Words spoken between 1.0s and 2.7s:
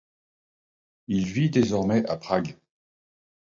Il vit désormais à Prague.